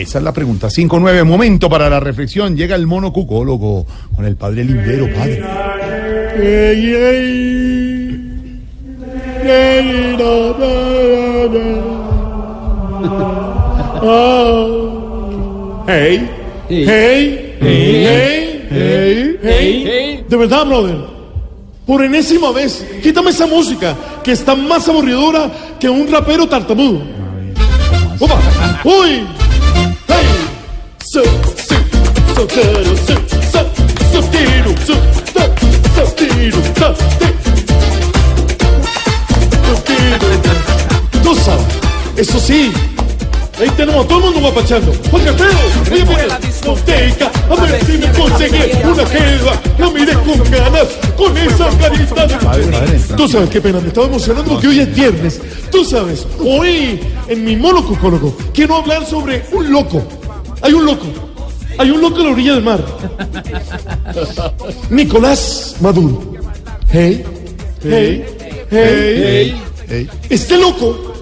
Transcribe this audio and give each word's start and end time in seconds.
Esa 0.00 0.18
es 0.18 0.24
la 0.24 0.32
pregunta. 0.32 0.68
5-9, 0.68 1.24
momento 1.24 1.70
para 1.70 1.88
la 1.88 2.00
reflexión. 2.00 2.54
Llega 2.54 2.76
el 2.76 2.86
mono 2.86 3.12
cucólogo 3.14 3.86
con 4.14 4.26
el 4.26 4.36
padre 4.36 4.64
Lindero, 4.64 5.08
padre. 5.14 5.42
Ey, 6.36 6.94
ey. 6.94 8.62
Ey, 9.42 10.16
no, 10.18 10.58
no, 10.58 11.48
no, 11.48 11.66
no. 14.02 15.84
Hey, 15.88 16.28
hey, 16.68 17.56
hey, 17.60 18.66
hey, 18.70 19.38
hey. 19.42 20.24
De 20.28 20.36
verdad, 20.36 20.66
brother. 20.66 20.96
Por 21.86 22.04
enésima 22.04 22.50
vez, 22.52 22.84
quítame 23.02 23.30
esa 23.30 23.46
música 23.46 23.96
que 24.22 24.32
está 24.32 24.54
más 24.54 24.86
aburridora 24.88 25.50
que 25.80 25.88
un 25.88 26.10
rapero 26.10 26.46
tartamudo. 26.46 27.00
¡Opa! 28.18 28.38
¡Uy! 28.84 29.45
So, 31.16 31.22
so, 31.24 31.76
so, 32.34 32.46
quiero, 32.46 32.94
so, 32.94 33.14
so, 33.50 33.60
so, 34.12 34.20
quiero, 34.30 34.70
so, 34.84 34.94
so, 35.32 35.44
so, 35.94 36.14
quiero, 36.14 36.60
so, 36.76 36.94
so, 39.64 39.74
quiero. 39.86 40.26
Tú 41.22 41.34
sabes, 41.36 41.64
eso 42.18 42.38
sí. 42.38 42.70
Ahí 43.58 43.70
tenemos 43.78 44.04
a 44.04 44.08
todo 44.08 44.18
el 44.18 44.24
mundo 44.24 44.40
guapachando. 44.40 44.92
Jorge 45.10 45.30
Alfredo, 45.30 45.58
oye, 45.90 46.04
mira, 46.04 46.26
la 46.26 46.38
discoteca, 46.38 47.30
a 47.48 47.54
ver 47.62 47.86
si 47.86 47.92
me 47.92 48.12
conseguí 48.12 48.84
una 48.84 49.06
jeva. 49.06 49.60
No 49.78 49.90
mires 49.92 50.18
con 50.18 50.50
ganas, 50.50 50.86
con 51.16 51.38
esa 51.38 51.68
carita 51.78 52.26
de... 52.26 53.14
Tú 53.16 53.26
sabes 53.26 53.48
qué 53.48 53.62
pena, 53.62 53.80
me 53.80 53.88
estaba 53.88 54.06
emocionando 54.06 54.50
porque 54.50 54.68
hoy 54.68 54.80
es 54.80 54.94
viernes. 54.94 55.40
Tú 55.72 55.82
sabes, 55.82 56.26
hoy 56.44 57.00
en 57.26 57.42
mi 57.42 57.56
monococólogo 57.56 58.36
quiero 58.52 58.76
hablar 58.76 59.06
sobre 59.06 59.46
un 59.52 59.72
loco. 59.72 60.06
Hay 60.62 60.72
un 60.72 60.84
loco. 60.84 61.06
Hay 61.78 61.90
un 61.90 62.00
loco 62.00 62.20
a 62.20 62.24
la 62.24 62.30
orilla 62.30 62.54
del 62.54 62.62
mar. 62.62 62.80
Nicolás 64.90 65.76
Maduro. 65.80 66.22
Hey, 66.90 67.24
hey, 67.82 68.24
hey, 68.70 69.62
Ey, 69.88 70.08
Este 70.28 70.56
loco 70.56 71.12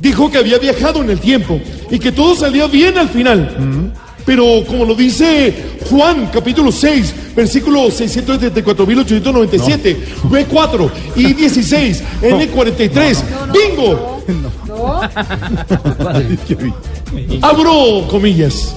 dijo 0.00 0.30
que 0.30 0.38
había 0.38 0.58
viajado 0.58 1.02
en 1.02 1.10
el 1.10 1.20
tiempo 1.20 1.60
y 1.90 1.98
que 1.98 2.12
todo 2.12 2.34
salía 2.34 2.66
bien 2.66 2.96
al 2.98 3.08
final. 3.08 3.92
Pero 4.24 4.64
como 4.66 4.84
lo 4.84 4.94
dice 4.94 5.54
Juan, 5.88 6.28
capítulo 6.32 6.70
6, 6.70 7.14
versículo 7.34 7.86
674.897, 7.86 9.96
B4 10.24 10.90
y 11.16 11.32
16, 11.32 12.02
N43, 12.22 13.16
¡bingo! 13.68 14.22
Abro 17.42 18.06
comillas. 18.08 18.74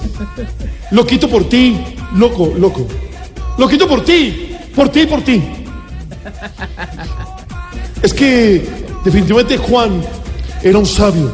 Lo 0.92 1.06
quito 1.06 1.28
por 1.30 1.48
ti, 1.50 1.78
loco, 2.16 2.54
loco. 2.58 2.88
Lo 3.58 3.68
quito 3.68 3.88
por 3.88 4.04
ti, 4.04 4.56
por 4.76 4.90
ti, 4.90 5.06
por 5.06 5.22
ti. 5.24 5.42
Es 8.02 8.14
que 8.14 8.62
definitivamente 9.04 9.58
Juan 9.58 10.02
era 10.64 10.78
un 10.78 10.86
sabio. 10.86 11.32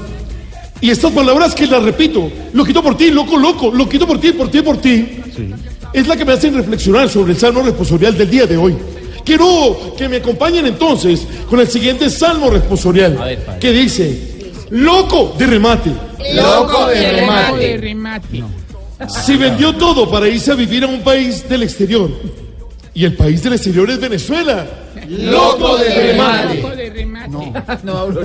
Y 0.80 0.92
estas 0.92 1.12
palabras 1.12 1.56
que 1.56 1.66
las 1.66 1.84
repito, 1.84 2.31
lo 2.53 2.64
quito 2.64 2.84
por 2.84 2.95
ti, 2.95 3.09
loco, 3.09 3.38
loco, 3.38 3.72
lo 3.72 3.90
quito 3.90 4.06
por 4.06 4.20
ti, 4.20 4.31
por 4.31 4.50
ti, 4.52 4.62
por 4.62 4.78
ti, 4.78 5.22
es 5.92 6.08
la 6.08 6.16
que 6.16 6.25
me 6.25 6.34
hacen 6.34 6.53
reflexionar 6.53 7.09
sobre 7.09 7.34
el 7.34 7.40
salmo 7.40 7.62
responsorial 7.62 8.16
del 8.18 8.30
día 8.30 8.45
de 8.45 8.58
hoy. 8.58 8.75
Quiero 9.25 9.94
que 9.98 10.08
me 10.08 10.18
acompañen 10.18 10.68
entonces 10.68 11.28
con 11.50 11.59
el 11.59 11.68
siguiente 11.68 12.09
salmo 12.09 12.50
responsorial 12.50 13.38
que 13.59 13.72
dice, 13.72 14.27
loco 14.70 15.36
de 15.38 15.46
remate, 15.48 15.92
Loco 16.34 16.88
de 16.88 17.12
remate. 17.12 17.58
de 17.58 17.78
remate. 17.78 18.44
si 19.24 19.36
vendió 19.38 19.74
todo 19.76 20.09
para 20.09 20.28
irse 20.28 20.52
a 20.52 20.56
vivir 20.56 20.84
a 20.84 20.88
un 20.88 21.02
país 21.02 21.48
del 21.48 21.64
exterior, 21.64 22.09
y 22.94 23.06
el 23.06 23.16
país 23.16 23.44
del 23.44 23.54
exterior 23.54 23.90
es 23.90 24.00
Venezuela, 24.00 24.66
Loco 25.08 25.78
de 25.78 25.90
remate. 25.90 26.56
Loco 26.62 26.75
de 26.75 26.90
remate. 26.90 27.53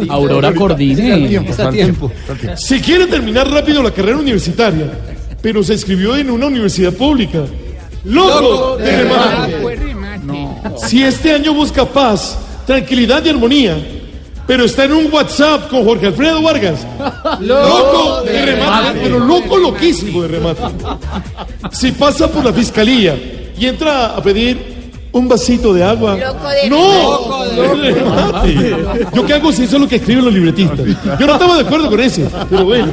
Aurora 0.09 0.53
Cordine. 0.55 1.37
Está 1.49 1.71
tiempo. 1.71 2.11
Si 2.57 2.81
quiere 2.81 3.07
terminar 3.07 3.49
rápido 3.51 3.83
la 3.83 3.91
carrera 3.91 4.19
universitaria, 4.19 4.91
pero 5.41 5.63
se 5.63 5.75
inscribió 5.75 6.17
en 6.17 6.31
una 6.31 6.47
universidad 6.47 6.93
pública. 6.93 7.45
¡Loco 8.05 8.77
de 8.79 9.03
remate! 9.03 9.77
remate. 9.77 10.87
Si 10.89 11.03
este 11.03 11.33
año 11.33 11.55
busca 11.55 11.85
paz, 11.85 12.39
tranquilidad 12.67 13.25
y 13.25 13.29
armonía, 13.29 13.77
pero 14.47 14.65
está 14.65 14.85
en 14.85 14.93
un 14.93 15.13
WhatsApp 15.13 15.69
con 15.69 15.85
Jorge 15.85 16.07
Alfredo 16.07 16.43
Vargas. 16.43 16.87
¡Loco 17.41 18.23
de 18.23 18.47
remate! 18.47 19.01
Pero 19.03 19.19
loco 19.19 19.57
loquísimo 19.57 20.23
de 20.23 20.29
remate. 20.29 20.63
Si 21.71 21.93
pasa 21.93 22.29
por 22.29 22.45
la 22.45 22.53
fiscalía 22.53 23.17
y 23.57 23.67
entra 23.67 24.17
a 24.17 24.23
pedir 24.23 24.73
un 25.13 25.29
vasito 25.29 25.73
de 25.75 25.85
agua. 25.85 26.17
Loco 26.17 26.49
de 26.49 26.71
¡No! 26.71 27.77
de 27.77 27.93
remate. 27.93 28.77
¿Yo 29.15 29.27
qué 29.27 29.35
hago 29.35 29.53
si 29.53 29.65
eso 29.65 29.77
es 29.77 29.83
lo 29.83 29.89
que 29.89 29.97
escriben 29.97 30.25
los 30.25 30.35
libretistas? 30.35 30.87
Yo 31.19 31.27
no 31.27 31.33
estaba 31.35 31.57
de 31.57 31.63
acuerdo 31.63 31.89
con 31.89 32.01
ese, 32.01 32.27
pero 32.51 32.65
bueno. 32.65 32.93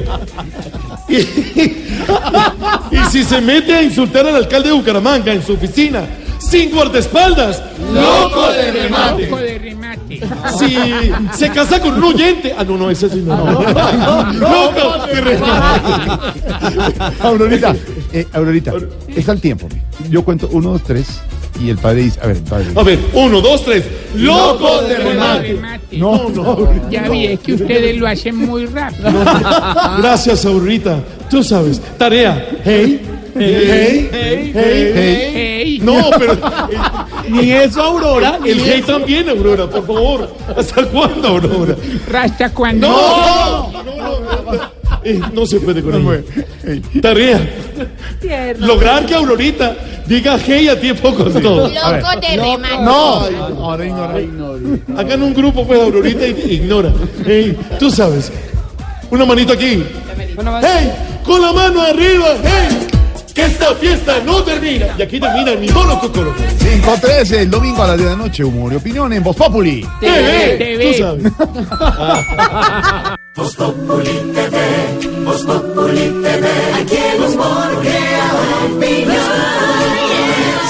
Y, 1.07 1.15
y 2.91 3.05
si 3.09 3.23
se 3.23 3.41
mete 3.41 3.73
a 3.73 3.81
insultar 3.81 4.27
al 4.27 4.35
alcalde 4.35 4.69
de 4.69 4.75
Bucaramanga 4.75 5.33
en 5.33 5.43
su 5.43 5.53
oficina, 5.53 6.03
sin 6.39 6.71
guardaespaldas, 6.71 7.61
loco 7.93 8.51
de 8.51 8.71
remate. 8.71 9.58
Si 10.57 10.77
se 11.33 11.49
casa 11.49 11.79
con 11.79 11.93
un 11.93 12.03
oyente, 12.03 12.53
ah, 12.57 12.63
no, 12.63 12.77
no, 12.77 12.89
ese 12.89 13.09
sí 13.09 13.21
no. 13.25 13.35
Loco 13.35 15.05
de 15.07 15.21
remate. 15.21 16.33
Aurorita, 17.21 17.75
eh, 18.13 18.25
Aurorita, 18.33 18.73
está 19.15 19.31
el 19.33 19.41
tiempo. 19.41 19.67
Yo 20.09 20.23
cuento 20.23 20.49
uno, 20.51 20.71
dos, 20.71 20.83
tres. 20.83 21.21
Y 21.59 21.69
el 21.69 21.77
padre 21.77 22.03
dice, 22.03 22.19
a 22.21 22.27
ver, 22.27 22.37
el 22.37 22.43
padre 22.43 22.67
A 22.73 22.83
ver, 22.83 22.99
uno, 23.13 23.41
dos, 23.41 23.65
tres. 23.65 23.83
Loco 24.15 24.81
de 24.83 24.97
remate. 24.97 25.59
No, 25.91 26.29
no. 26.29 26.89
Ya 26.89 27.09
vi, 27.09 27.25
es 27.25 27.39
que 27.39 27.53
ustedes 27.53 27.97
lo 27.97 28.07
hacen 28.07 28.35
muy 28.35 28.65
rápido. 28.65 29.11
Gracias, 29.97 30.45
Aurorita. 30.45 30.99
Tú 31.29 31.43
sabes. 31.43 31.81
Tarea. 31.97 32.47
Hey, 32.63 33.01
hey, 33.35 34.09
hey, 34.11 34.51
hey. 34.53 35.31
Ey, 35.35 35.79
No, 35.79 36.09
pero 36.17 36.37
Ni 37.29 37.51
eso, 37.51 37.81
Aurora. 37.81 38.39
el 38.45 38.59
hey 38.59 38.83
también, 38.85 39.29
Aurora, 39.29 39.67
por 39.67 39.85
favor. 39.85 40.35
¿Hasta 40.57 40.85
cuándo, 40.85 41.27
Aurora? 41.27 41.75
¿Hasta 42.13 42.51
cuando? 42.51 42.87
¡No! 42.87 43.71
No, 43.71 43.83
no, 43.83 44.51
no. 44.51 44.79
No 45.33 45.45
se 45.45 45.59
puede 45.59 45.81
con. 45.81 46.23
Ey, 46.65 46.81
Tarea. 47.01 47.39
Lograr 48.57 49.05
que 49.05 49.15
Aurorita 49.15 49.75
diga 50.05 50.37
hey 50.43 50.67
a 50.67 50.79
tiempo 50.79 51.13
con 51.15 51.31
todo. 51.41 51.67
Loco 51.69 52.19
de 52.19 52.35
remate. 52.35 52.83
No, 52.83 53.63
ahora 53.63 53.85
ignora. 53.85 54.13
Hagan 54.97 55.23
un 55.23 55.33
grupo, 55.33 55.65
pues, 55.65 55.79
Aurorita 55.79 56.25
y 56.27 56.53
ignora. 56.55 56.91
Hey, 57.25 57.57
tú 57.79 57.89
sabes. 57.89 58.31
Una 59.11 59.25
manito 59.25 59.53
aquí. 59.53 59.83
¡Hey! 60.61 60.91
Con 61.23 61.41
la 61.41 61.53
mano 61.53 61.81
arriba, 61.81 62.35
¡hey! 62.43 62.88
Que 63.39 63.45
esta 63.45 63.73
fiesta 63.75 64.19
no 64.25 64.43
termina. 64.43 64.87
Y 64.97 65.01
aquí 65.01 65.17
termina 65.17 65.55
mi 65.55 65.69
mono 65.69 65.97
cocoro. 65.97 66.35
5-3, 66.35 67.31
el 67.37 67.49
domingo 67.49 67.81
a 67.81 67.87
las 67.87 67.97
10 67.97 68.09
de 68.09 68.17
la 68.17 68.21
noche, 68.21 68.43
humor 68.43 68.73
y 68.73 68.75
opinión 68.75 69.13
en 69.13 69.23
Voz 69.23 69.37
Populi. 69.37 69.87
¡Eh, 70.01 70.55
TV. 70.59 70.91
Tú 70.91 70.97
sabes. 70.97 71.31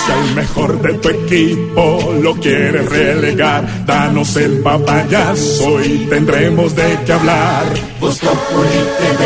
Si 0.06 0.12
al 0.12 0.35
mejor 0.35 0.79
de 0.79 0.94
tu 0.94 1.09
equipo 1.09 2.13
lo 2.22 2.35
quieres 2.35 2.88
relegar, 2.88 3.85
danos 3.88 4.35
el 4.35 4.59
papayazo 4.59 5.84
y 5.84 6.06
tendremos 6.08 6.75
de 6.75 7.00
qué 7.03 7.13
hablar. 7.13 7.66
Voz 8.00 8.19
Populi 8.19 8.69
TV, 9.00 9.25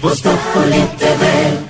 Voz 0.00 0.22
Populi 0.22 0.80
TV, 0.98 1.69